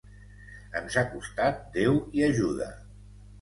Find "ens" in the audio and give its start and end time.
0.79-0.97